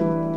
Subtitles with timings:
[0.00, 0.29] and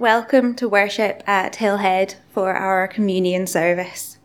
[0.00, 4.16] welcome to worship at Hillhead for our communion service.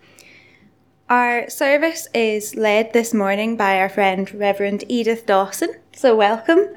[1.10, 6.74] Our service is led this morning by our friend Reverend Edith Dawson, so welcome.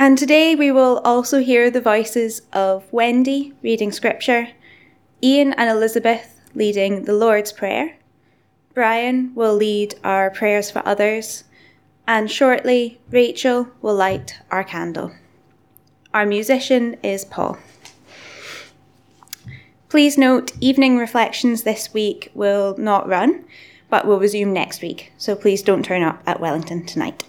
[0.00, 4.48] And today we will also hear the voices of Wendy reading scripture,
[5.22, 7.96] Ian and Elizabeth leading the Lord's Prayer,
[8.74, 11.44] Brian will lead our prayers for others,
[12.08, 15.12] and shortly Rachel will light our candle.
[16.16, 17.58] Our musician is Paul.
[19.90, 23.44] Please note, evening reflections this week will not run,
[23.90, 27.22] but will resume next week, so please don't turn up at Wellington tonight.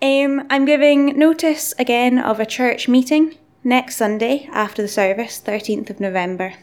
[0.00, 5.90] Um, I'm giving notice again of a church meeting next Sunday after the service, 13th
[5.90, 6.54] of November.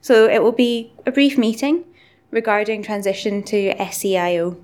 [0.00, 1.84] So it will be a brief meeting
[2.32, 4.56] regarding transition to SCIO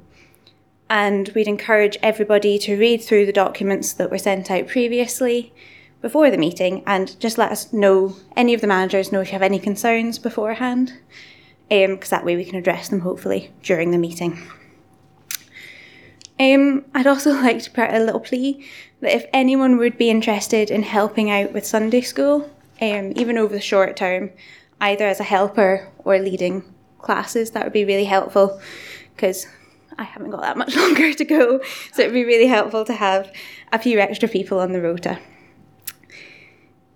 [0.91, 5.53] and we'd encourage everybody to read through the documents that were sent out previously
[6.00, 9.33] before the meeting and just let us know, any of the managers know if you
[9.33, 10.94] have any concerns beforehand,
[11.69, 14.41] because um, that way we can address them hopefully during the meeting.
[16.41, 18.66] Um, I'd also like to put a little plea
[19.00, 22.50] that if anyone would be interested in helping out with Sunday school,
[22.81, 24.31] um, even over the short term,
[24.81, 26.62] either as a helper or leading
[26.99, 28.60] classes, that would be really helpful
[29.15, 29.47] because
[29.98, 31.60] I haven't got that much longer to go,
[31.92, 33.32] so it'd be really helpful to have
[33.72, 35.19] a few extra people on the rota.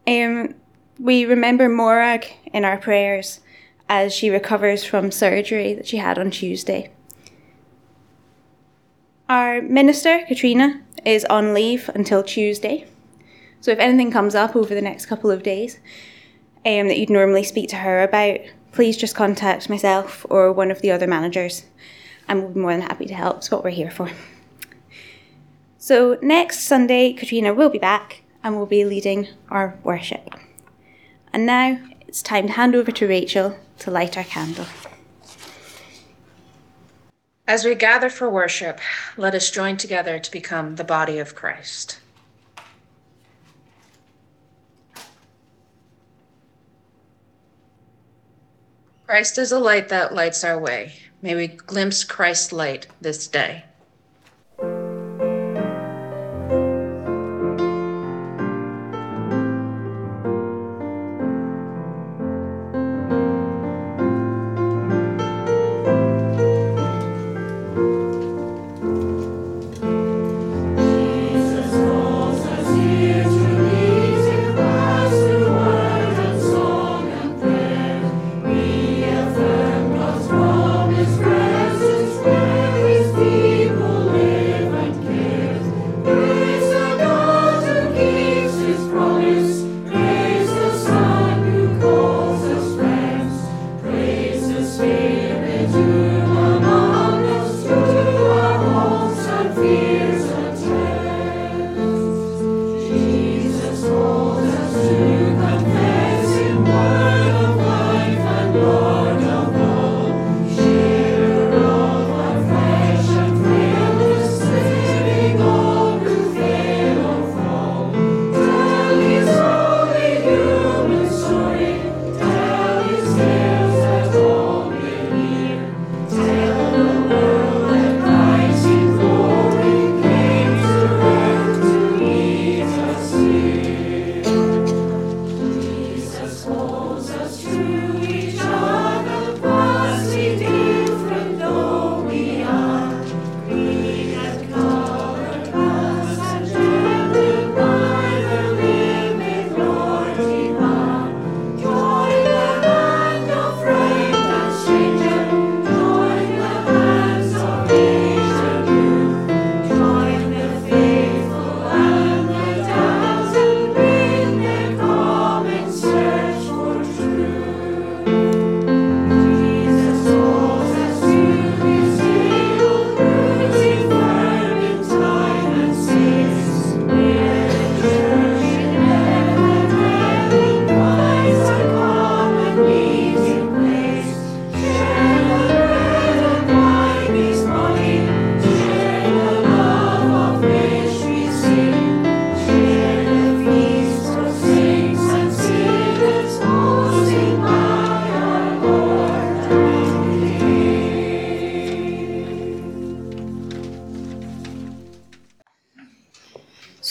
[0.06, 0.54] Um,
[0.98, 3.41] we remember Morag in our prayers
[3.88, 6.91] as she recovers from surgery that she had on Tuesday.
[9.28, 12.86] Our minister, Katrina, is on leave until Tuesday.
[13.60, 15.76] So if anything comes up over the next couple of days
[16.64, 18.41] um, that you'd normally speak to her about,
[18.72, 21.64] please just contact myself or one of the other managers
[22.32, 23.37] and we'll be more than happy to help.
[23.37, 24.10] It's what we're here for.
[25.76, 30.31] So, next Sunday, Katrina will be back and we'll be leading our worship.
[31.34, 31.78] And now
[32.09, 34.65] it's time to hand over to Rachel to light our candle.
[37.47, 38.81] As we gather for worship,
[39.19, 42.00] let us join together to become the body of Christ.
[49.04, 50.94] Christ is a light that lights our way.
[51.25, 53.65] May we glimpse Christ's light this day.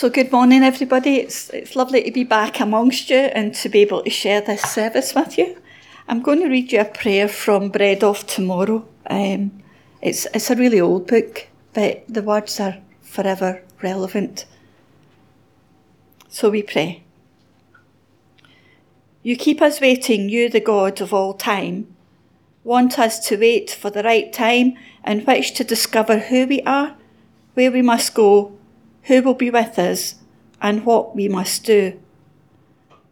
[0.01, 1.18] So, good morning, everybody.
[1.18, 4.63] It's, it's lovely to be back amongst you and to be able to share this
[4.63, 5.62] service with you.
[6.07, 8.83] I'm going to read you a prayer from Bread of Tomorrow.
[9.07, 9.62] Um,
[10.01, 14.48] it's, it's a really old book, but the words are forever relevant.
[16.30, 17.03] So we pray.
[19.21, 21.95] You keep us waiting, you, the God of all time.
[22.63, 24.74] Want us to wait for the right time
[25.06, 26.95] in which to discover who we are,
[27.53, 28.57] where we must go,
[29.03, 30.15] who will be with us,
[30.62, 32.00] and what we must do.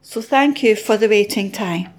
[0.02, 1.94] So thank you for the waiting time.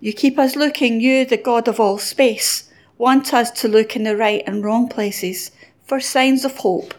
[0.00, 4.04] You keep us looking, you, the God of all space, want us to look in
[4.04, 5.50] the right and wrong places
[5.84, 6.94] for signs of hope,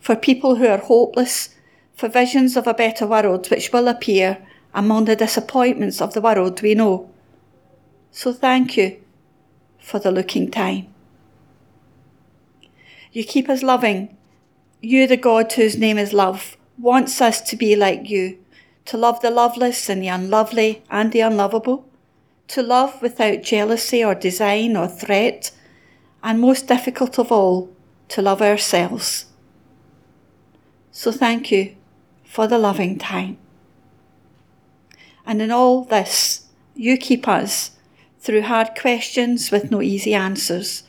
[0.00, 1.54] for people who are hopeless,
[1.94, 4.38] for visions of a better world which will appear
[4.74, 7.10] among the disappointments of the world we know.
[8.10, 8.98] So thank you
[9.78, 10.91] for the looking time.
[13.12, 14.16] You keep us loving.
[14.80, 18.38] You, the God whose name is love, wants us to be like you,
[18.86, 21.86] to love the loveless and the unlovely and the unlovable
[22.52, 25.50] to love without jealousy or design or threat,
[26.22, 27.74] and most difficult of all,
[28.08, 29.24] to love ourselves.
[30.90, 31.74] So thank you
[32.24, 33.38] for the loving time.
[35.24, 37.70] And in all this, you keep us
[38.20, 40.82] through hard questions with no easy answers,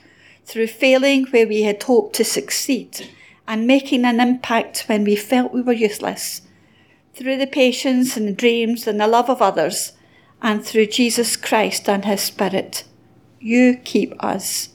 [0.45, 3.10] through failing where we had hoped to succeed,
[3.48, 6.42] and making an impact when we felt we were useless,
[7.13, 9.94] through the patience and the dreams and the love of others
[10.42, 12.84] and through Jesus Christ and His Spirit,
[13.40, 14.69] you keep us.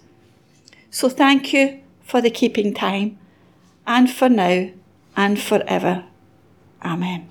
[0.90, 3.18] So thank you for the keeping time,
[3.86, 4.70] and for now
[5.16, 6.04] and forever.
[6.82, 7.28] Amen.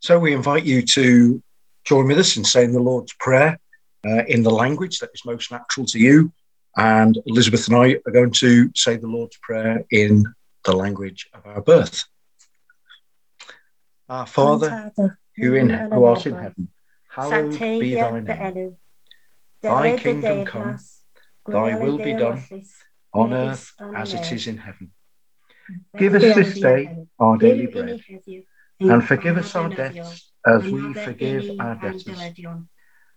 [0.00, 1.42] So we invite you to
[1.84, 3.58] join with us in saying the Lord's Prayer
[4.06, 6.32] uh, in the language that is most natural to you.
[6.76, 10.24] And Elizabeth and I are going to say the Lord's Prayer in
[10.64, 12.04] the language of our birth.
[14.08, 14.92] Our Father,
[15.36, 16.68] who in who art in heaven,
[17.08, 18.76] hallowed be thy name.
[19.62, 20.78] Thy kingdom come,
[21.46, 22.44] thy will be done,
[23.12, 24.92] on earth as it is in heaven.
[25.96, 28.00] Give us this day our daily bread,
[28.80, 32.20] and forgive us our debts as we forgive our debtors.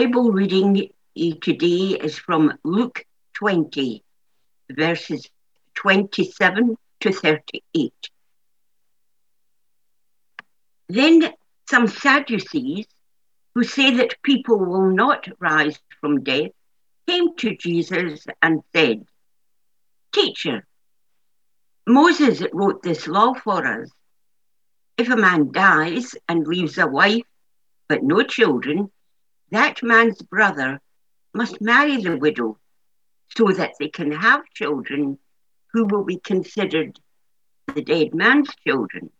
[0.00, 0.88] Bible reading
[1.42, 3.04] today is from Luke
[3.34, 4.02] 20,
[4.70, 5.28] verses
[5.74, 7.92] 27 to 38.
[10.88, 11.30] Then
[11.68, 12.86] some Sadducees,
[13.54, 16.52] who say that people will not rise from death,
[17.06, 19.04] came to Jesus and said,
[20.14, 20.66] Teacher,
[21.86, 23.90] Moses wrote this law for us.
[24.96, 27.26] If a man dies and leaves a wife
[27.86, 28.90] but no children,
[29.50, 30.80] that man's brother
[31.34, 32.58] must marry the widow
[33.36, 35.18] so that they can have children
[35.72, 36.98] who will be considered
[37.74, 39.10] the dead man's children.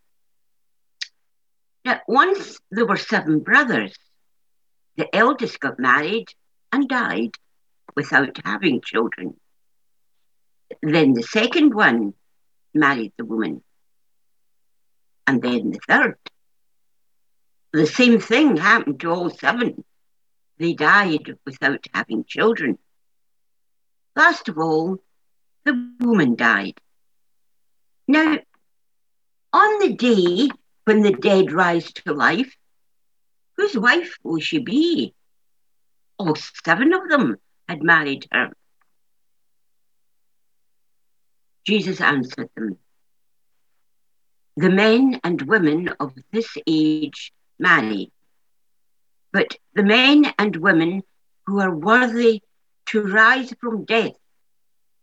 [1.84, 3.94] Now, once there were seven brothers.
[4.96, 6.26] The eldest got married
[6.72, 7.30] and died
[7.96, 9.34] without having children.
[10.82, 12.14] Then the second one
[12.74, 13.62] married the woman.
[15.26, 16.18] And then the third.
[17.72, 19.84] The same thing happened to all seven.
[20.60, 22.78] They died without having children.
[24.14, 24.98] Last of all,
[25.64, 26.78] the woman died.
[28.06, 28.36] Now,
[29.54, 30.50] on the day
[30.84, 32.54] when the dead rise to life,
[33.56, 35.14] whose wife will she be?
[36.18, 38.52] All seven of them had married her.
[41.66, 42.76] Jesus answered them
[44.58, 48.12] The men and women of this age marry,
[49.32, 51.02] but the men and women
[51.46, 52.42] who are worthy
[52.86, 54.16] to rise from death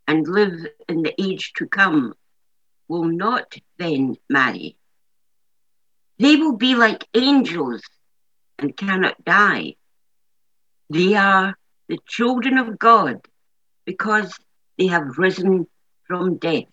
[0.06, 2.14] and live in the age to come
[2.88, 4.76] will not then marry.
[6.18, 7.82] They will be like angels
[8.58, 9.74] and cannot die.
[10.90, 11.56] They are
[11.88, 13.20] the children of God
[13.84, 14.32] because
[14.78, 15.66] they have risen
[16.06, 16.64] from death.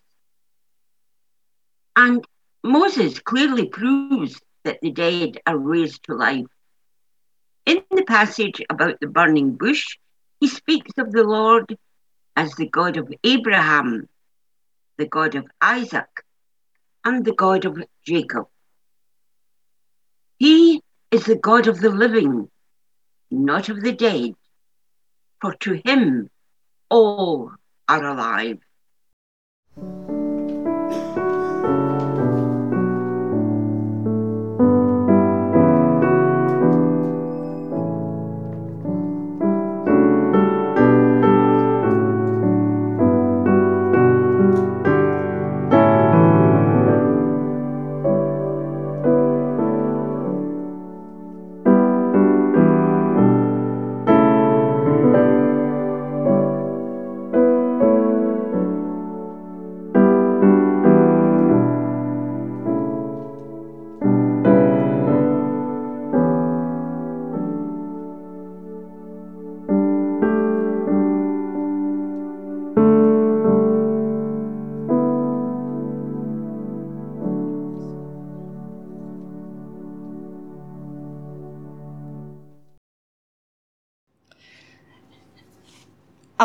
[1.96, 2.26] And
[2.64, 6.48] Moses clearly proves that the dead are raised to life.
[7.65, 9.98] In the passage about the burning bush,
[10.39, 11.75] he speaks of the Lord
[12.36, 14.07] as the God of Abraham,
[14.98, 16.10] the God of Isaac,
[17.03, 18.45] and the God of Jacob.
[20.38, 22.50] He is the God of the living,
[23.31, 24.36] not of the dead,
[25.41, 26.29] for to him
[26.89, 27.51] all
[27.88, 28.60] are alive.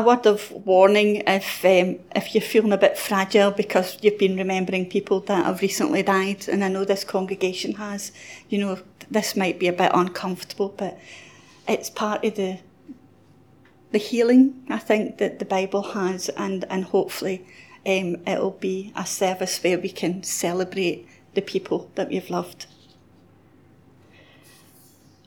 [0.00, 4.36] A word of warning if um, if you're feeling a bit fragile because you've been
[4.36, 8.12] remembering people that have recently died, and I know this congregation has.
[8.48, 8.78] You know,
[9.10, 10.98] this might be a bit uncomfortable, but
[11.68, 12.58] it's part of the
[13.92, 17.44] the healing I think that the Bible has, and and hopefully
[17.86, 22.66] um, it'll be a service where we can celebrate the people that we've loved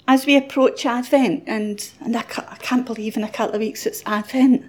[0.08, 3.86] as we approach Advent, and, and I, I can't believe in a couple of weeks
[3.86, 4.66] it's Advent,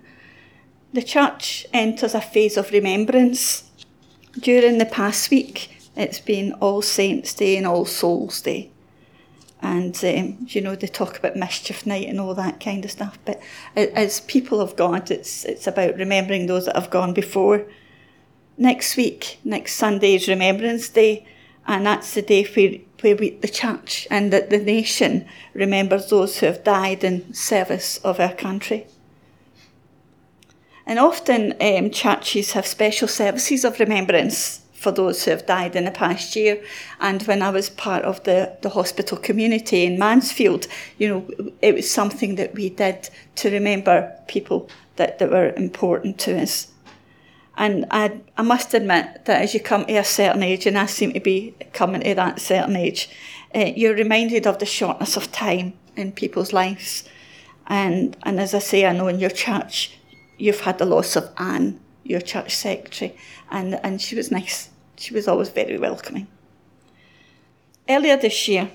[0.92, 3.70] the church enters a phase of remembrance.
[4.38, 8.70] During the past week, it's been All Saints' Day and All Souls' Day.
[9.60, 13.18] And, um, you know, they talk about mischief night and all that kind of stuff.
[13.24, 13.40] But
[13.74, 17.64] as people of God, it's, it's about remembering those that have gone before.
[18.56, 21.26] Next week, next Sunday is Remembrance Day,
[21.66, 26.38] and that's the day where where we, the church and the, the nation remembers those
[26.38, 28.86] who have died in service of our country.
[30.86, 35.84] And often um, churches have special services of remembrance for those who have died in
[35.84, 36.62] the past year.
[37.00, 40.66] And when I was part of the, the hospital community in Mansfield,
[40.98, 46.18] you know, it was something that we did to remember people that, that were important
[46.20, 46.68] to us.
[47.56, 50.86] And I, I must admit that as you come to a certain age, and I
[50.86, 53.08] seem to be coming to that certain age,
[53.54, 57.04] uh, you're reminded of the shortness of time in people's lives.
[57.66, 59.96] And, and as I say, I know in your church,
[60.36, 63.16] you've had the loss of Anne, your church secretary,
[63.50, 64.70] and, and she was nice.
[64.96, 66.26] She was always very welcoming.
[67.88, 68.70] Earlier this year,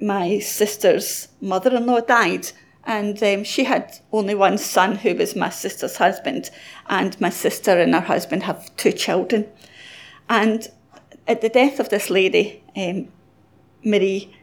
[0.00, 2.50] my sister's mother in law died,
[2.84, 6.50] And um, she had only one son who was my sister's husband,
[6.88, 9.46] and my sister and her husband have two children.
[10.28, 10.68] And
[11.26, 13.08] at the death of this lady, um,
[13.84, 14.34] Marie,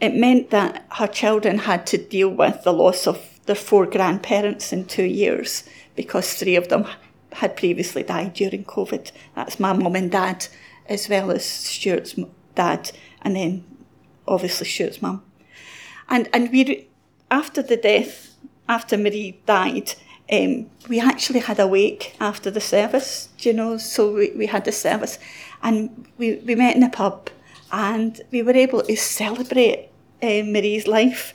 [0.00, 4.72] it meant that her children had to deal with the loss of their four grandparents
[4.72, 5.64] in two years
[5.96, 6.86] because three of them
[7.32, 9.10] had previously died during COVID.
[9.34, 10.46] That's my mum and dad,
[10.86, 12.14] as well as Stuart's
[12.54, 13.64] dad, and then
[14.26, 15.22] obviously Stuart's mum.
[16.08, 16.87] And and we,
[17.30, 18.36] after the death,
[18.68, 19.94] after Marie died,
[20.30, 24.64] um, we actually had a wake after the service, you know, so we, we had
[24.64, 25.18] the service
[25.62, 27.30] and we, we met in a pub
[27.72, 29.88] and we were able to celebrate
[30.22, 31.34] uh, Marie's life.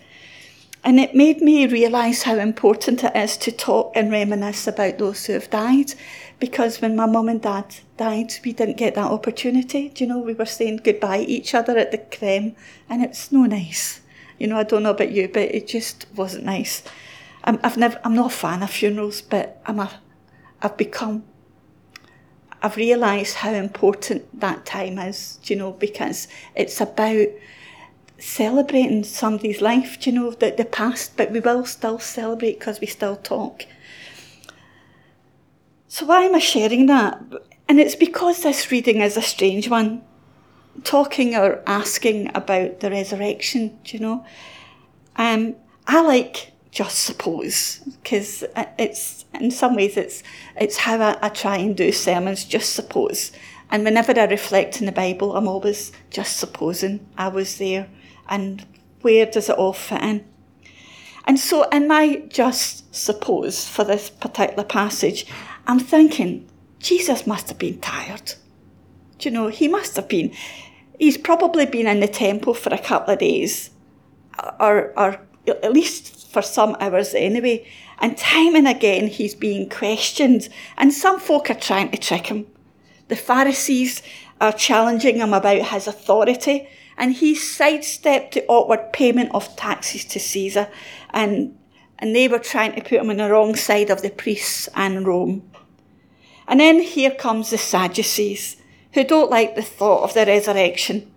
[0.85, 5.25] And it made me realise how important it is to talk and reminisce about those
[5.25, 5.93] who have died.
[6.39, 9.89] Because when my mum and dad died, we didn't get that opportunity.
[9.89, 12.57] Do you know, we were saying goodbye to each other at the creme,
[12.89, 14.01] and it's no nice.
[14.39, 16.83] You know, I don't know about you, but it just wasn't nice.
[17.43, 19.91] I'm, I've never, I'm not a fan of funerals, but I'm a,
[20.61, 21.23] I've become
[22.63, 27.27] I've realised how important that time is, you know, because it's about
[28.17, 32.87] celebrating somebody's life, you know, the, the past, but we will still celebrate because we
[32.87, 33.65] still talk.
[35.89, 37.21] So why am I sharing that?
[37.67, 40.01] And it's because this reading is a strange one.
[40.83, 44.25] Talking or asking about the resurrection, you know.
[45.15, 45.55] Um,
[45.87, 48.43] I like just suppose because
[48.79, 50.23] it's in some ways it's
[50.55, 53.31] it's how I, I, try and do sermons just suppose.
[53.69, 57.87] And whenever I reflect in the Bible I'm always just supposing I was there.
[58.27, 58.65] And
[59.01, 60.25] where does it all fit in?
[61.25, 65.27] And so in my just suppose for this particular passage?
[65.67, 68.33] I'm thinking Jesus must have been tired.
[68.33, 68.42] do
[69.25, 70.33] you know he must have been
[70.99, 73.71] he's probably been in the temple for a couple of days
[74.59, 77.65] or or at least for some hours anyway.
[77.99, 82.47] And time and again, he's being questioned, and some folk are trying to trick him.
[83.07, 84.01] The Pharisees
[84.41, 90.19] are challenging him about his authority, and he sidestepped the awkward payment of taxes to
[90.19, 90.69] Caesar,
[91.11, 91.57] and,
[91.99, 95.05] and they were trying to put him on the wrong side of the priests and
[95.05, 95.49] Rome.
[96.47, 98.57] And then here comes the Sadducees,
[98.93, 101.11] who don't like the thought of the resurrection.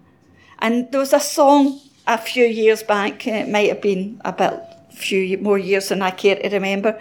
[0.58, 4.60] And there was a song a few years back, it might have been a bit
[4.90, 6.98] few more years than I care to remember,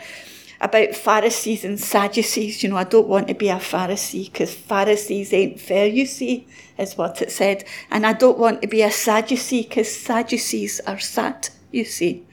[0.62, 2.64] about Pharisees and Sadducees.
[2.64, 6.48] You know, I don't want to be a Pharisee because Pharisees ain't fair, you see,
[6.78, 7.64] is what it said.
[7.92, 12.26] And I don't want to be a Sadducee because Sadducees are sad, you see.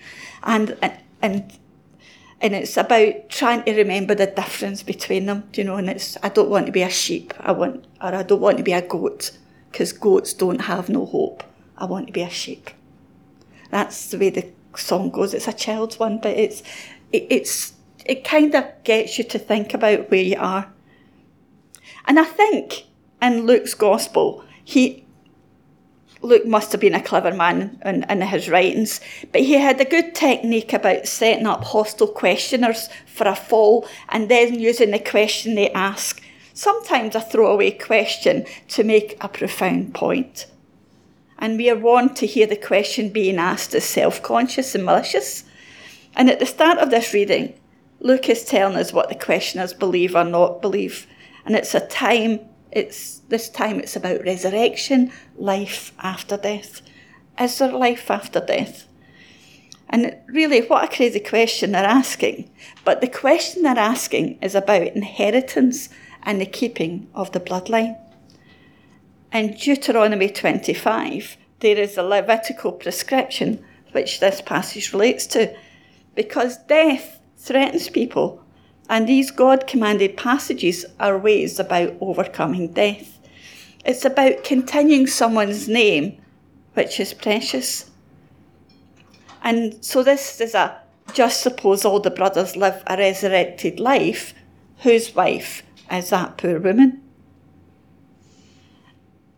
[0.42, 1.58] And, and, and
[2.42, 6.50] it's about trying to remember the difference between them, you know, and it's, I don't
[6.50, 9.30] want to be a sheep, I want, or I don't want to be a goat
[9.70, 11.44] because goats don't have no hope.
[11.78, 12.70] I want to be a sheep.
[13.70, 15.34] That's the way the song goes.
[15.34, 16.62] It's a child's one, but it's
[17.12, 17.72] it, it's
[18.04, 20.70] it kind of gets you to think about where you are.
[22.06, 22.84] And I think
[23.20, 25.01] in Luke's gospel, he
[26.22, 29.00] Luke must have been a clever man in, in his writings,
[29.32, 34.28] but he had a good technique about setting up hostile questioners for a fall and
[34.28, 36.22] then using the question they ask,
[36.54, 40.46] sometimes a throwaway question, to make a profound point.
[41.42, 45.42] and we are warned to hear the question being asked as self conscious and malicious.
[46.14, 47.58] And at the start of this reading,
[47.98, 51.06] Luke is telling us what the questioners believe or not believe.
[51.44, 52.38] And it's a time,
[52.72, 56.82] it's this time it's about resurrection, life after death.
[57.38, 58.86] Is there life after death?
[59.88, 62.50] And really, what a crazy question they're asking.
[62.84, 65.90] But the question they're asking is about inheritance
[66.22, 67.98] and the keeping of the bloodline.
[69.32, 75.54] In Deuteronomy 25, there is a Levitical prescription which this passage relates to,
[76.14, 78.41] because death threatens people,
[78.92, 83.18] and these God commanded passages are ways about overcoming death.
[83.86, 86.20] It's about continuing someone's name,
[86.74, 87.90] which is precious.
[89.42, 90.78] And so this is a
[91.14, 94.34] just suppose all the brothers live a resurrected life,
[94.80, 97.00] whose wife is that poor woman?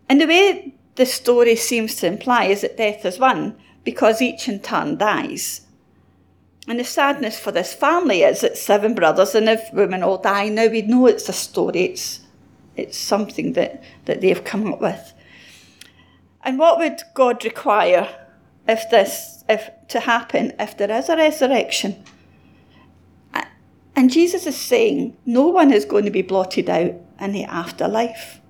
[0.09, 4.49] And the way the story seems to imply is that death is won because each
[4.49, 5.64] in turn dies.
[6.67, 10.49] And the sadness for this family is that seven brothers and if women all die.
[10.49, 12.21] Now we know it's a story, it's,
[12.75, 15.13] it's something that, that they've come up with.
[16.43, 18.07] And what would God require
[18.67, 22.03] if this if to happen if there is a resurrection?
[23.95, 28.41] And Jesus is saying no one is going to be blotted out in the afterlife.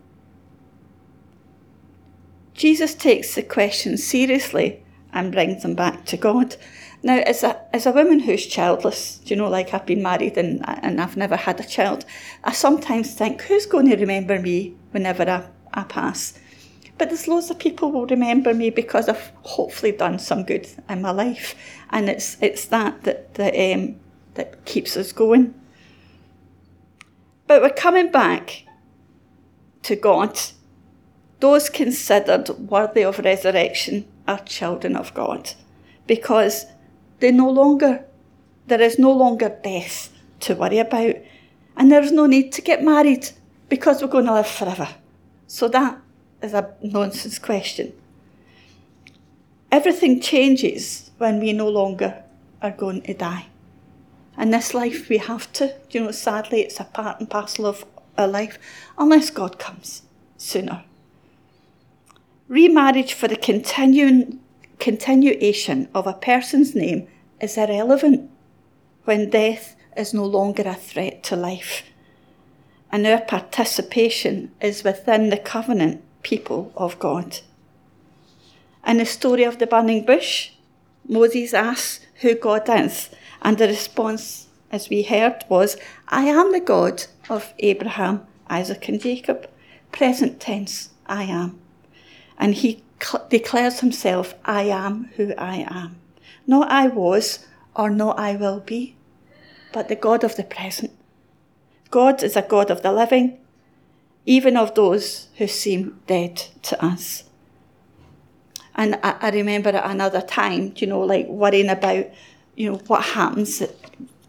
[2.53, 6.55] Jesus takes the question seriously and brings them back to God.
[7.05, 10.67] Now, as a, as a woman who's childless, you know, like I've been married and,
[10.67, 12.03] and I've never had a child,
[12.43, 16.33] I sometimes think, who's going to remember me whenever I, I pass?
[16.97, 21.03] But there's loads of people will remember me because I've hopefully done some good in
[21.03, 21.53] my life,
[21.91, 23.97] and it's it's that that that, um,
[24.33, 25.53] that keeps us going.
[27.45, 28.63] But we're coming back
[29.83, 30.39] to God.
[31.39, 35.51] Those considered worthy of resurrection are children of God,
[36.07, 36.65] because
[37.19, 38.05] they no longer,
[38.67, 41.15] there is no longer death to worry about.
[41.77, 43.29] And there is no need to get married
[43.69, 44.87] because we're going to live forever.
[45.47, 45.99] So that
[46.41, 47.93] is a nonsense question.
[49.71, 52.23] Everything changes when we no longer
[52.61, 53.47] are going to die.
[54.37, 55.73] In this life, we have to.
[55.91, 57.85] You know, sadly, it's a part and parcel of
[58.17, 58.57] our life,
[58.97, 60.03] unless God comes
[60.37, 60.83] sooner.
[62.47, 64.39] Remarriage for the continuing
[64.79, 67.07] continuation of a person's name
[67.39, 68.29] is irrelevant
[69.05, 71.83] when death is no longer a threat to life.
[72.91, 77.39] And our participation is within the covenant people of God.
[78.85, 80.51] In the story of the burning bush,
[81.07, 83.09] Moses asks who God is,
[83.41, 89.01] and the response, as we heard, was, I am the God of Abraham, Isaac, and
[89.01, 89.49] Jacob.
[89.91, 91.59] Present tense, I am.
[92.37, 95.97] And he cl- declares himself, I am who I am.
[96.47, 98.95] Not I was or not I will be,
[99.71, 100.91] but the God of the present.
[101.91, 103.37] God is a God of the living,
[104.25, 107.23] even of those who seem dead to us.
[108.75, 112.05] And I, I remember at another time, you know, like worrying about,
[112.55, 113.61] you know, what happens.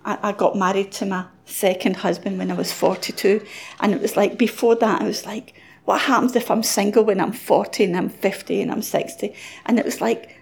[0.04, 3.44] I, I got married to my second husband when I was 42.
[3.80, 5.54] And it was like, before that, I was like,
[5.86, 9.34] what happens if I'm single when I'm 40 and I'm 50 and I'm 60?
[9.64, 10.36] And it was like,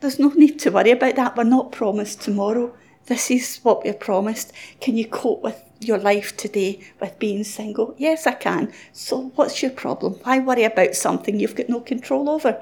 [0.00, 1.36] there's no need to worry about that.
[1.36, 2.76] We're not promised tomorrow.
[3.06, 4.52] This is what we're promised.
[4.80, 7.94] Can you cope with your life today with being single?
[7.96, 8.72] Yes, I can.
[8.92, 10.14] So what's your problem?
[10.24, 12.60] Why worry about something you've got no control over?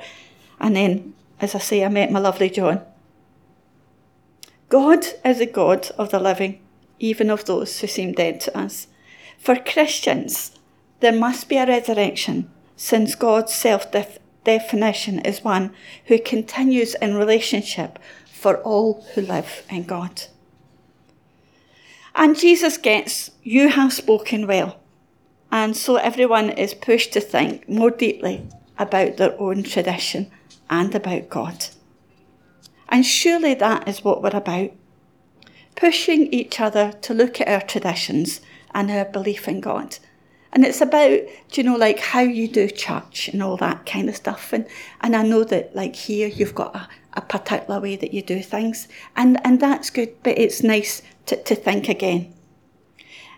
[0.61, 2.83] And then, as I say, I met my lovely John.
[4.69, 6.61] God is a God of the living,
[6.99, 8.89] even of those who seem dead to us.
[9.39, 10.59] For Christians,
[11.01, 13.87] there must be a resurrection, since God's self
[14.45, 15.73] definition is one
[16.07, 20.25] who continues in relationship for all who live in God.
[22.15, 24.79] And Jesus gets, You have spoken well.
[25.51, 28.47] And so everyone is pushed to think more deeply
[28.79, 30.31] about their own tradition
[30.69, 31.67] and about God.
[32.89, 34.73] And surely that is what we're about
[35.77, 38.41] pushing each other to look at our traditions
[38.73, 39.99] and our belief in God
[40.55, 41.21] and it's about,
[41.53, 44.53] you know, like how you do church and all that kind of stuff.
[44.53, 44.67] And,
[45.01, 48.41] and I know that, like, here you've got a, a particular way that you do
[48.41, 48.87] things.
[49.17, 52.33] And, and that's good, but it's nice to, to think again.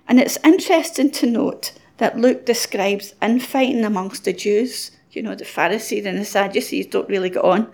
[0.06, 4.90] And it's interesting to note that Luke describes infighting amongst the Jews.
[5.10, 7.72] You know, the Pharisees and the Sadducees don't really get on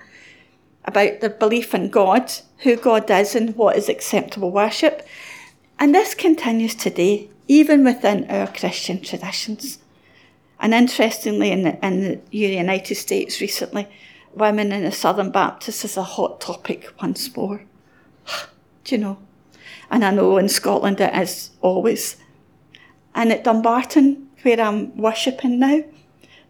[0.85, 5.05] about their belief in God, who God is, and what is acceptable worship.
[5.81, 9.78] And this continues today even within our Christian traditions.
[10.61, 13.88] And interestingly, in the, in the United States recently,
[14.35, 17.62] women in the Southern Baptists is a hot topic once more.
[18.85, 19.18] Do you know?
[19.90, 22.16] And I know in Scotland it is always.
[23.14, 25.83] And at Dumbarton, where I'm worshipping now,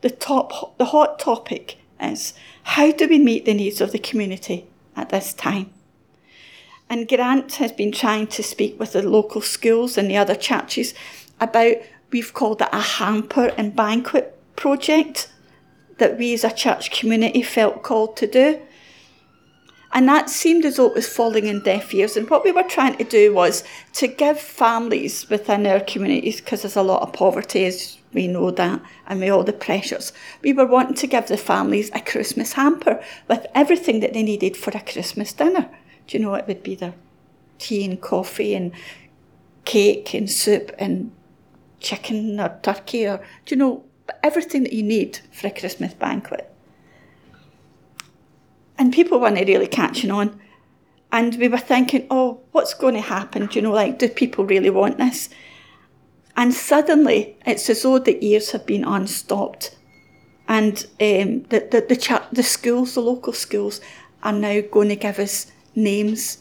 [0.02, 4.66] the top, the hot topic is how do we meet the needs of the community
[4.94, 5.72] at this time?
[6.92, 10.92] And Grant has been trying to speak with the local schools and the other churches
[11.40, 11.76] about,
[12.10, 15.32] we've called it a hamper and banquet project
[15.96, 18.60] that we as a church community felt called to do.
[19.94, 22.14] And that seemed as though it was falling in deaf ears.
[22.14, 26.60] And what we were trying to do was to give families within our communities, because
[26.60, 30.52] there's a lot of poverty, as we know that, and with all the pressures, we
[30.52, 34.72] were wanting to give the families a Christmas hamper with everything that they needed for
[34.72, 35.70] a Christmas dinner.
[36.12, 36.92] Do you know it would be the
[37.58, 38.72] tea and coffee and
[39.64, 41.10] cake and soup and
[41.80, 43.84] chicken or turkey or do you know
[44.22, 46.52] everything that you need for a Christmas banquet.
[48.76, 50.38] And people weren't really catching on.
[51.10, 53.46] And we were thinking, oh, what's going to happen?
[53.46, 55.30] Do you know, like, do people really want this?
[56.36, 59.76] And suddenly, it's as though the ears have been unstopped.
[60.46, 63.80] And um, the, the, the, ch- the schools, the local schools,
[64.22, 66.38] are now going to give us names,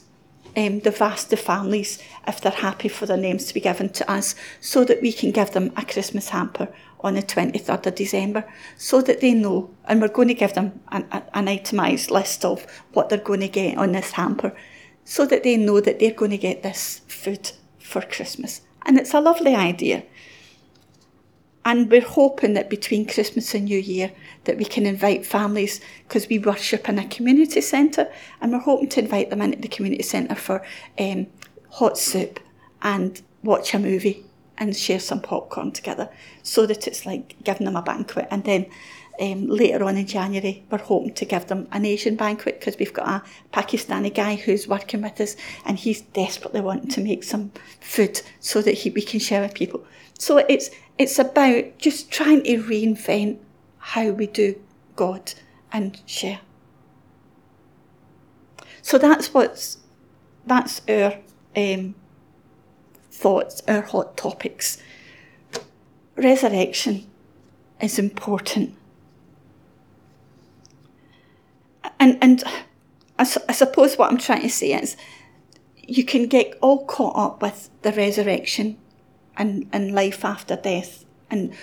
[0.56, 4.34] um, the vast families, if they're happy for their names to be given to us,
[4.60, 6.68] so that we can give them a Christmas hamper
[7.00, 8.44] on the 23rd of December,
[8.76, 12.66] so that they know, and we're going to give them an, an itemised list of
[12.92, 14.54] what they're going to get on this hamper,
[15.04, 18.62] so that they know that they're going to get this food for Christmas.
[18.86, 20.04] And it's a lovely idea.
[21.64, 24.12] And we're hoping that between Christmas and New Year
[24.44, 28.88] that we can invite families because we worship in a community centre and we're hoping
[28.90, 30.64] to invite them into the community centre for
[30.98, 31.28] um,
[31.70, 32.40] hot soup
[32.82, 34.24] and watch a movie
[34.58, 36.08] and share some popcorn together
[36.42, 38.26] so that it's like giving them a banquet.
[38.30, 38.66] And then
[39.22, 42.92] um, later on in January, we're hoping to give them an Asian banquet because we've
[42.92, 43.22] got a
[43.56, 48.60] Pakistani guy who's working with us and he's desperately wanting to make some food so
[48.60, 49.84] that he, we can share with people.
[50.18, 53.38] So it's it's about just trying to reinvent
[53.78, 54.60] how we do
[54.96, 55.34] God
[55.72, 56.40] and share.
[58.82, 59.78] So that's what's
[60.46, 61.18] that's our
[61.56, 61.94] um,
[63.12, 64.78] thoughts, our hot topics.
[66.16, 67.06] Resurrection
[67.80, 68.76] is important
[72.02, 72.42] and and
[73.16, 74.96] I, su- I suppose what I'm trying to say is
[75.76, 78.76] you can get all caught up with the resurrection
[79.36, 81.54] and, and life after death and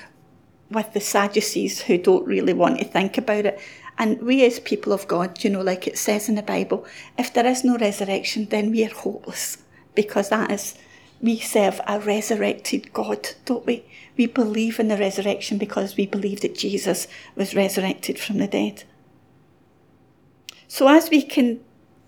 [0.71, 3.59] with the Sadducees who don't really want to think about it.
[3.97, 6.85] And we as people of God, you know, like it says in the Bible,
[7.17, 9.57] if there is no resurrection, then we are hopeless
[9.93, 10.75] because that is,
[11.21, 13.83] we serve a resurrected God, don't we?
[14.15, 18.85] We believe in the resurrection because we believe that Jesus was resurrected from the dead.
[20.69, 21.61] So, as we can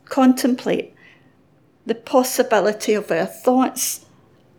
[0.05, 0.93] contemplate
[1.87, 4.05] the possibility of our thoughts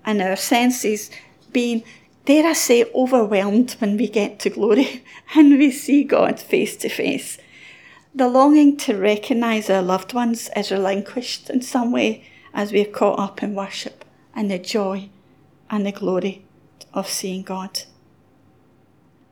[0.04, 1.08] and our senses
[1.52, 1.84] being,
[2.24, 5.04] dare I say, overwhelmed when we get to glory
[5.36, 7.38] and we see God face to face,
[8.12, 13.20] the longing to recognise our loved ones is relinquished in some way as we're caught
[13.20, 15.10] up in worship and the joy
[15.70, 16.44] and the glory
[16.92, 17.82] of seeing God.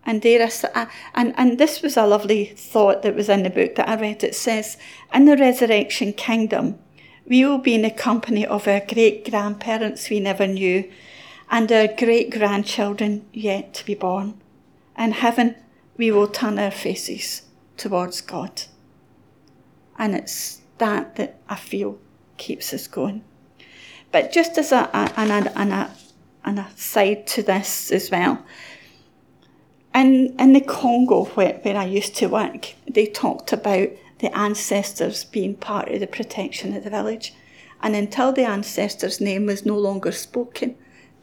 [0.05, 0.65] And there is,
[1.15, 4.25] and, and this was a lovely thought that was in the book that I read.
[4.25, 4.77] It says,
[5.13, 6.79] in the resurrection kingdom,
[7.27, 10.91] we will be in the company of our great grandparents we never knew
[11.51, 14.41] and our great grandchildren yet to be born.
[14.99, 15.55] In heaven,
[15.97, 17.43] we will turn our faces
[17.77, 18.63] towards God.
[19.99, 21.99] And it's that that I feel
[22.37, 23.23] keeps us going.
[24.13, 25.95] But just as a, a, an, an, a,
[26.45, 28.45] an aside to this as well,
[29.95, 35.25] in, in the Congo, where, where I used to work, they talked about the ancestors
[35.25, 37.35] being part of the protection of the village.
[37.83, 40.77] And until the ancestor's name was no longer spoken,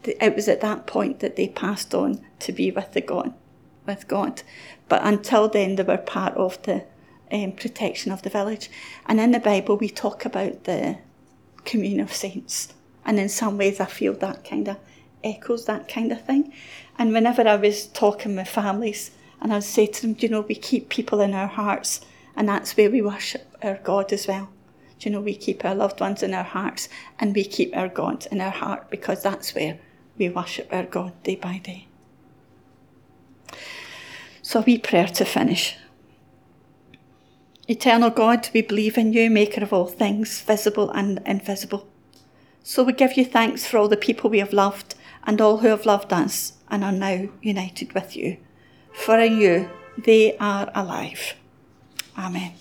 [0.04, 3.32] it was at that point that they passed on to be with the God,
[3.86, 4.42] with God.
[4.88, 6.84] But until then, they were part of the
[7.30, 8.70] um, protection of the village.
[9.06, 10.98] And in the Bible, we talk about the
[11.64, 12.74] communion of saints.
[13.04, 14.76] And in some ways, I feel that kind of
[15.24, 16.52] echoes that kind of thing.
[16.98, 20.40] And whenever I was talking with families, and I would say to them, you know,
[20.40, 22.00] we keep people in our hearts,
[22.36, 24.48] and that's where we worship our God as well.
[24.98, 26.88] Do you know, we keep our loved ones in our hearts,
[27.20, 29.78] and we keep our God in our heart because that's where
[30.18, 31.86] we worship our God day by day.
[34.42, 35.76] So, a wee prayer to finish.
[37.68, 41.86] Eternal God, we believe in you, maker of all things, visible and invisible.
[42.62, 44.94] So we give you thanks for all the people we have loved
[45.28, 48.38] and all who have loved us and are now united with you.
[48.94, 51.34] For in you they are alive.
[52.16, 52.54] Amen.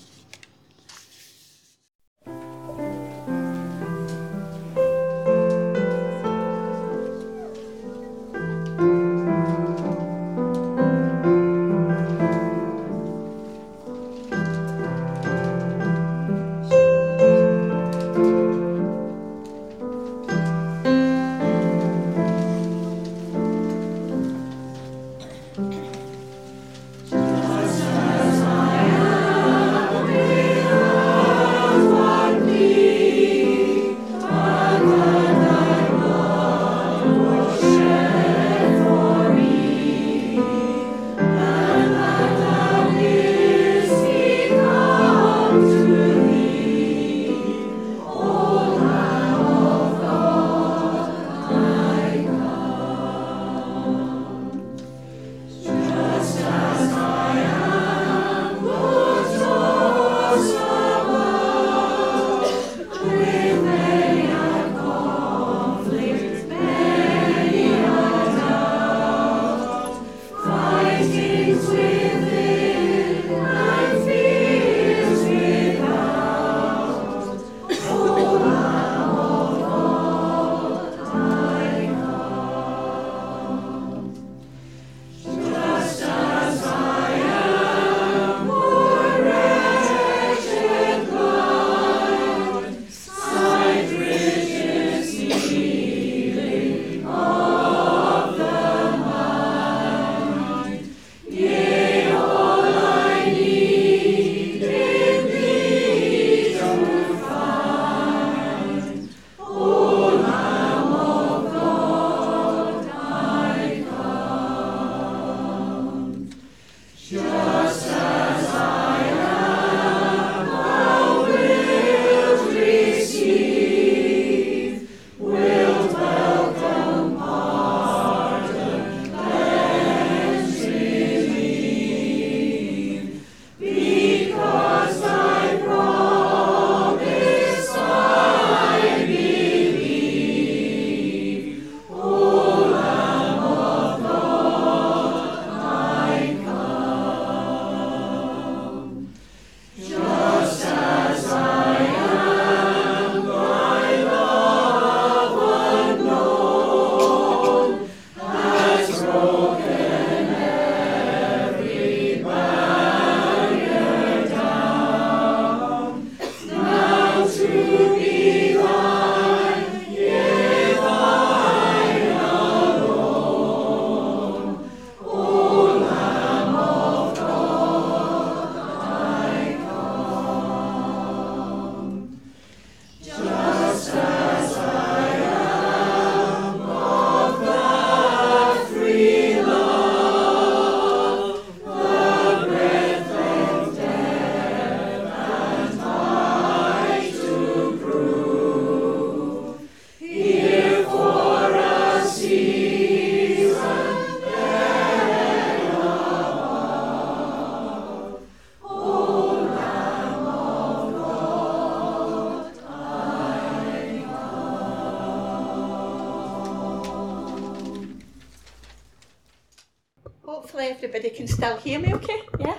[221.98, 222.22] Okay?
[222.40, 222.58] Yeah?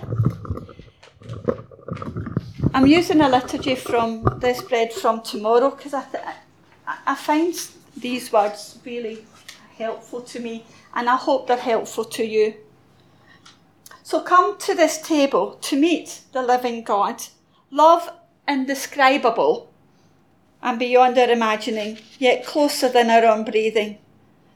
[2.74, 6.24] I'm using a liturgy from this bread from tomorrow because I, th-
[7.06, 7.54] I find
[7.96, 9.24] these words really
[9.76, 12.54] helpful to me and I hope they're helpful to you.
[14.02, 17.22] So come to this table to meet the living God,
[17.70, 18.08] love
[18.46, 19.70] indescribable
[20.62, 23.98] and beyond our imagining, yet closer than our own breathing.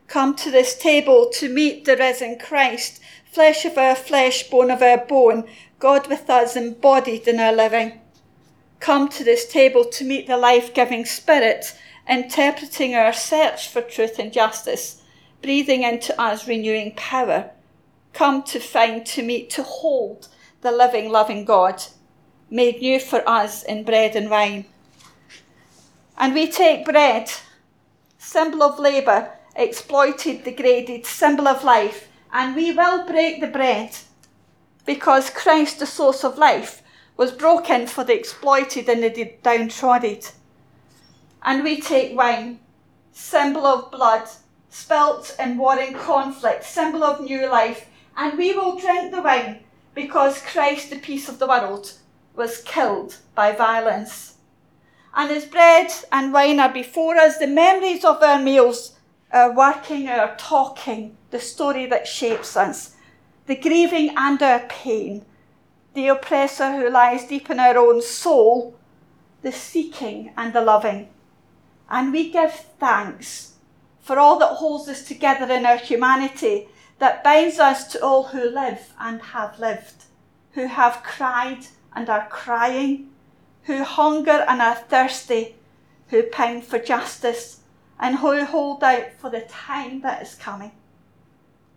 [0.08, 3.00] Come to this table to meet the risen Christ,
[3.32, 5.44] flesh of our flesh, bone of our bone,
[5.78, 7.98] God with us embodied in our living.
[8.78, 11.74] Come to this table to meet the life giving Spirit,
[12.06, 15.02] interpreting our search for truth and justice,
[15.40, 17.50] breathing into us renewing power.
[18.12, 20.28] Come to find, to meet, to hold
[20.60, 21.82] the living, loving God,
[22.50, 24.66] made new for us in bread and wine.
[26.18, 27.32] And we take bread,
[28.18, 33.94] symbol of labour, exploited, degraded, symbol of life, and we will break the bread
[34.86, 36.82] because Christ, the source of life,
[37.16, 40.20] was broken for the exploited and the downtrodden.
[41.42, 42.60] And we take wine,
[43.12, 44.28] symbol of blood,
[44.70, 49.60] spilt in warring conflict, symbol of new life, and we will drink the wine
[49.94, 51.92] because Christ, the peace of the world,
[52.34, 54.36] was killed by violence.
[55.14, 58.96] And as bread and wine are before us, the memories of our meals,
[59.32, 62.94] our working, our talking, the story that shapes us,
[63.46, 65.24] the grieving and our pain,
[65.94, 68.76] the oppressor who lies deep in our own soul,
[69.42, 71.08] the seeking and the loving.
[71.90, 73.54] And we give thanks
[74.00, 76.68] for all that holds us together in our humanity,
[76.98, 80.04] that binds us to all who live and have lived,
[80.52, 83.10] who have cried and are crying,
[83.64, 85.56] who hunger and are thirsty,
[86.08, 87.61] who pine for justice,
[88.02, 90.72] and who hold out for the time that is coming.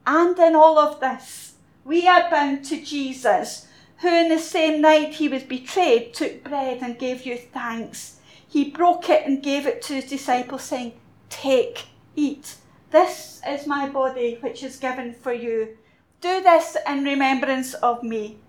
[0.07, 1.53] And in all of this,
[1.83, 3.67] we are bound to Jesus,
[3.99, 8.19] who in the same night he was betrayed took bread and gave you thanks.
[8.47, 10.93] He broke it and gave it to his disciples, saying,
[11.29, 12.55] Take, eat.
[12.89, 15.77] This is my body, which is given for you.
[16.21, 18.39] Do this in remembrance of me.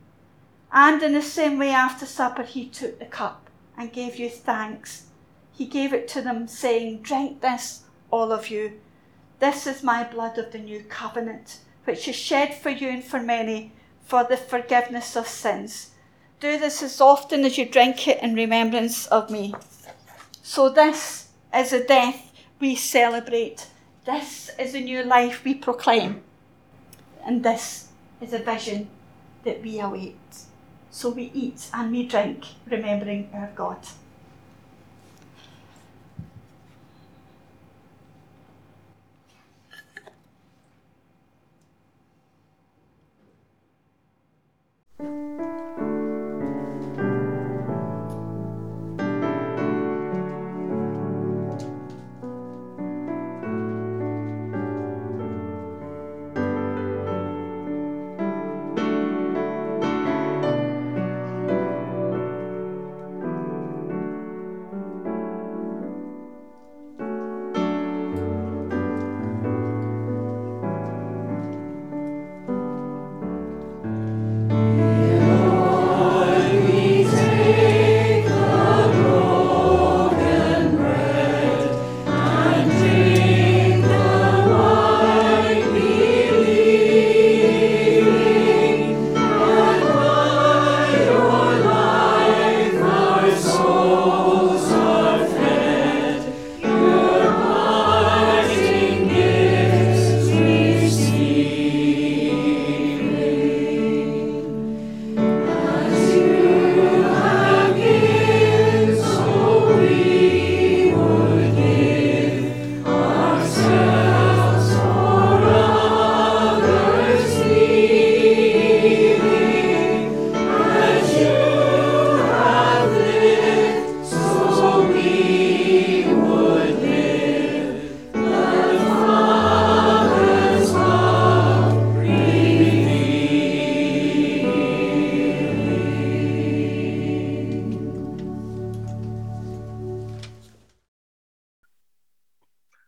[0.72, 5.06] And in the same way, after supper, he took the cup and gave you thanks.
[5.56, 8.80] He gave it to them, saying, Drink this, all of you.
[9.38, 13.20] This is my blood of the new covenant, which is shed for you and for
[13.20, 13.72] many
[14.04, 15.90] for the forgiveness of sins.
[16.40, 19.54] Do this as often as you drink it in remembrance of me.
[20.42, 23.66] So, this is a death we celebrate.
[24.04, 26.22] This is a new life we proclaim.
[27.24, 27.88] And this
[28.20, 28.88] is a vision
[29.44, 30.16] that we await.
[30.90, 33.78] So we eat and we drink, remembering our God.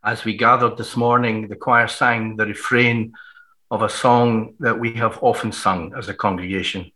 [0.08, 3.12] As we gathered this morning, the choir sang the refrain
[3.70, 6.92] of a song that we have often sung as a congregation.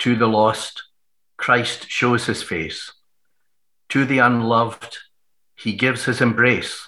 [0.00, 0.82] To the lost,
[1.38, 2.92] Christ shows his face.
[3.88, 4.98] To the unloved,
[5.56, 6.86] he gives his embrace.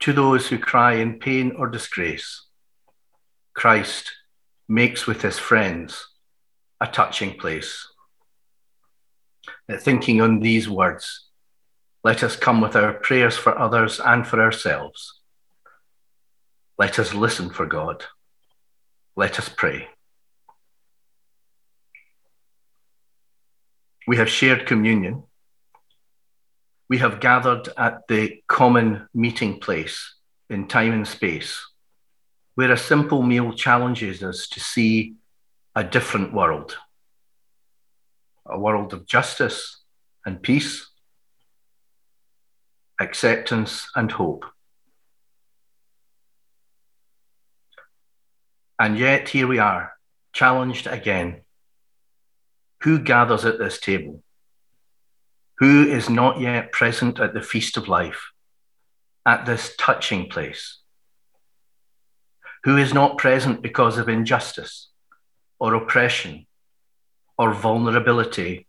[0.00, 2.44] To those who cry in pain or disgrace,
[3.54, 4.12] Christ
[4.68, 6.08] makes with his friends
[6.78, 7.88] a touching place.
[9.78, 11.29] Thinking on these words,
[12.02, 15.20] let us come with our prayers for others and for ourselves.
[16.78, 18.04] Let us listen for God.
[19.16, 19.88] Let us pray.
[24.06, 25.24] We have shared communion.
[26.88, 30.14] We have gathered at the common meeting place
[30.48, 31.64] in time and space,
[32.54, 35.14] where a simple meal challenges us to see
[35.76, 36.76] a different world
[38.50, 39.82] a world of justice
[40.26, 40.89] and peace,
[43.00, 44.44] acceptance and hope.
[48.78, 49.92] And yet, here we are,
[50.32, 51.40] challenged again.
[52.82, 54.22] Who gathers at this table?
[55.58, 58.30] Who is not yet present at the feast of life,
[59.26, 60.78] at this touching place?
[62.64, 64.88] Who is not present because of injustice
[65.58, 66.46] or oppression
[67.36, 68.66] or vulnerability,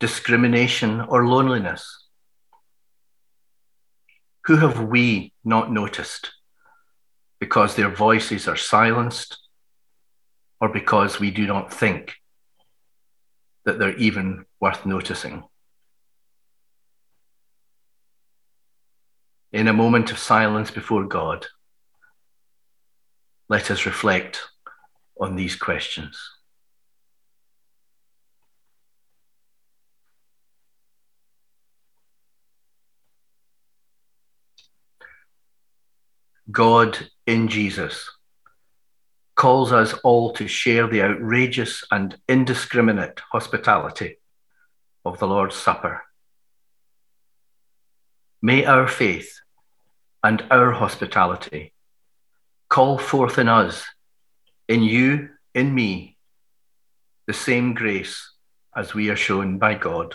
[0.00, 2.01] discrimination or loneliness?
[4.44, 6.32] Who have we not noticed?
[7.42, 9.36] because their voices are silenced
[10.60, 12.14] or because we do not think
[13.64, 15.42] that they're even worth noticing.
[19.52, 21.46] In a moment of silence before God,
[23.48, 24.40] let us reflect
[25.20, 26.16] on these questions.
[36.50, 38.10] God in Jesus
[39.34, 44.16] calls us all to share the outrageous and indiscriminate hospitality
[45.04, 46.02] of the Lord's Supper.
[48.40, 49.40] May our faith
[50.22, 51.72] and our hospitality
[52.68, 53.84] call forth in us,
[54.68, 56.16] in you, in me,
[57.26, 58.32] the same grace
[58.76, 60.14] as we are shown by God.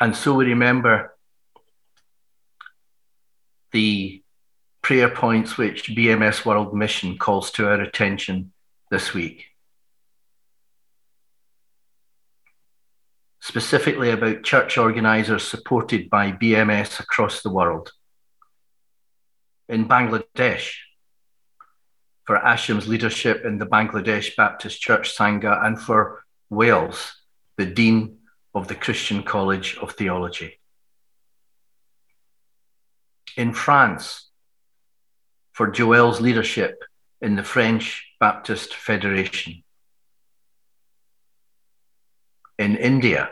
[0.00, 1.16] And so we remember
[3.72, 4.22] the
[4.82, 8.52] prayer points which BMS World Mission calls to our attention
[8.90, 9.46] this week.
[13.40, 17.92] Specifically about church organisers supported by BMS across the world.
[19.68, 20.74] In Bangladesh,
[22.24, 27.14] for Asham's leadership in the Bangladesh Baptist Church Sangha, and for Wales,
[27.56, 28.15] the Dean
[28.56, 30.58] of the Christian College of Theology.
[33.36, 34.30] In France,
[35.52, 36.82] for Joel's leadership
[37.20, 39.62] in the French Baptist Federation.
[42.58, 43.28] In India,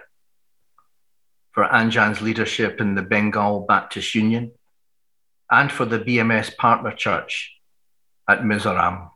[1.53, 4.53] for Anjan's leadership in the Bengal Baptist Union,
[5.51, 7.55] and for the BMS Partner Church
[8.29, 9.09] at Mizoram.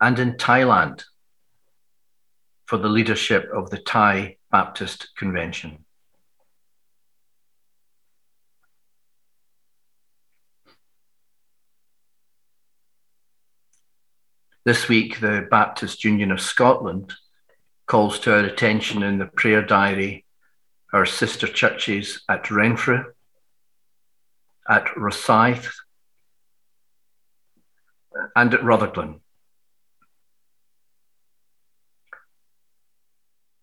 [0.00, 1.04] And in Thailand,
[2.68, 5.86] for the leadership of the Thai Baptist Convention.
[14.66, 17.14] This week, the Baptist Union of Scotland
[17.86, 20.26] calls to our attention in the prayer diary
[20.92, 23.02] our sister churches at Renfrew,
[24.68, 25.72] at Rosyth,
[28.36, 29.20] and at Rutherglen.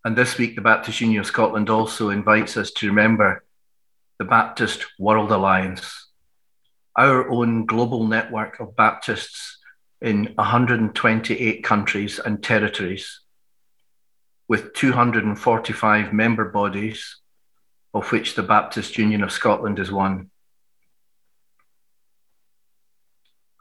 [0.06, 3.44] And this week, the Baptist Union of Scotland also invites us to remember
[4.20, 6.12] the Baptist World Alliance,
[6.96, 9.58] our own global network of Baptists
[10.00, 13.22] in 128 countries and territories,
[14.48, 17.18] with 245 member bodies,
[17.92, 20.30] of which the Baptist Union of Scotland is one.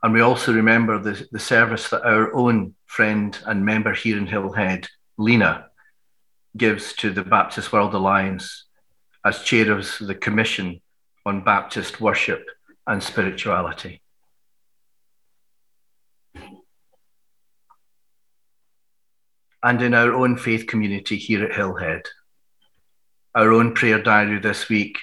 [0.03, 4.26] And we also remember the, the service that our own friend and member here in
[4.26, 5.70] Hillhead, Lena,
[6.57, 8.65] gives to the Baptist World Alliance
[9.25, 10.81] as chair of the Commission
[11.27, 12.47] on Baptist Worship
[12.87, 14.03] and Spirituality.
[19.63, 22.03] And in our own faith community here at Hillhead,
[23.35, 24.99] our own prayer diary this week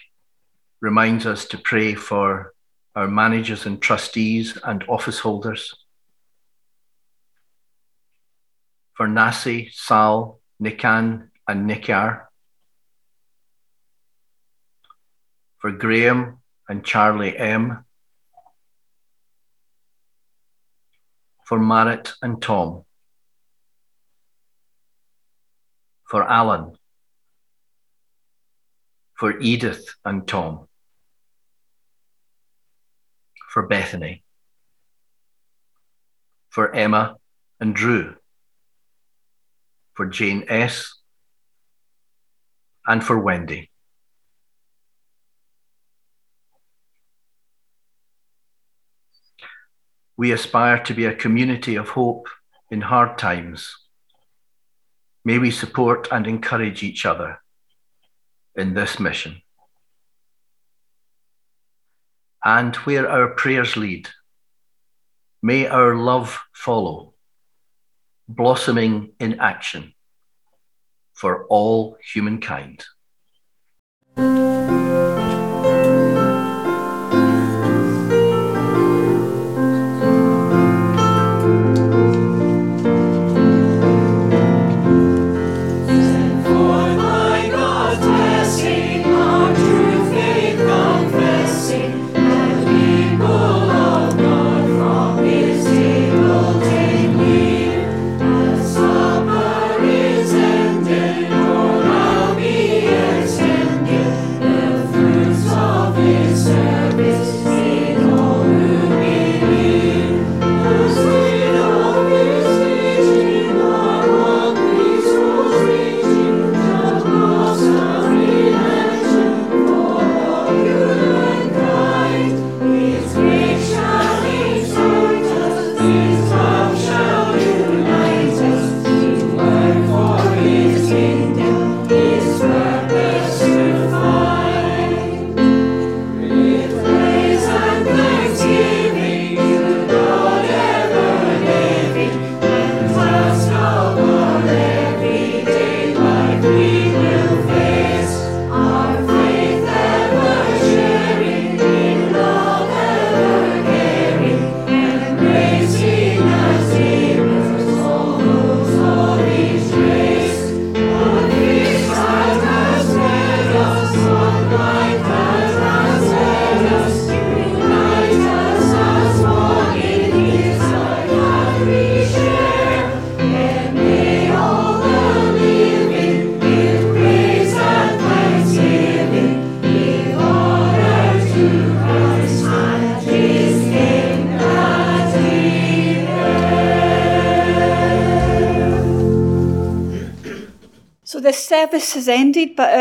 [0.80, 2.54] reminds us to pray for
[2.96, 5.74] our managers and trustees and office holders,
[8.94, 12.26] for Nasi, Sal, Nikan, and Nickar.
[15.60, 17.86] For Graham and Charlie M.
[21.46, 22.86] For Marit and Tom.
[26.10, 26.78] For Alan
[29.22, 30.68] for Edith and Tom,
[33.52, 34.24] for Bethany,
[36.50, 37.18] for Emma
[37.60, 38.16] and Drew,
[39.94, 41.01] for Jane S.,
[42.86, 43.70] and for Wendy.
[50.18, 52.28] We aspire to be a community of hope
[52.70, 53.76] in hard times.
[55.26, 57.40] May we support and encourage each other
[58.56, 59.42] in this mission.
[62.44, 64.10] And where our prayers lead,
[65.42, 67.14] may our love follow,
[68.28, 69.94] blossoming in action
[71.14, 72.86] for all humankind.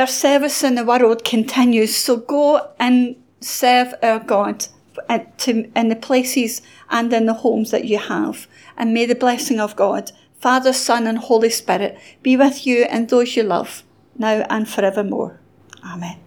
[0.01, 1.95] Our service in the world continues.
[1.95, 4.67] So go and serve our God
[5.09, 8.49] in the places and in the homes that you have.
[8.77, 13.09] And may the blessing of God, Father, Son, and Holy Spirit be with you and
[13.09, 13.85] those you love,
[14.17, 15.39] now and forevermore.
[15.85, 16.19] Amen.